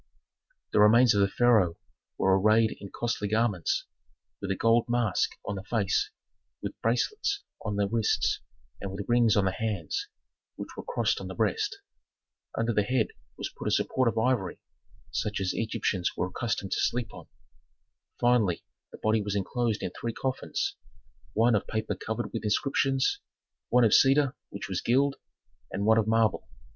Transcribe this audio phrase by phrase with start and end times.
[0.73, 1.75] The remains of the pharaoh
[2.17, 3.85] were arrayed in costly garments,
[4.41, 6.09] with a gold mask on the face,
[6.59, 8.39] with bracelets on the wrists,
[8.81, 10.07] and with rings on the hands,
[10.55, 11.81] which were crossed on the breast.
[12.57, 14.57] Under the head was put a support of ivory,
[15.11, 17.27] such as Egyptians were accustomed to sleep on.
[18.19, 20.77] Finally the body was inclosed in three coffins:
[21.33, 23.19] one of paper covered with inscriptions,
[23.69, 25.17] one of cedar which was gilt,
[25.69, 26.49] and one of marble.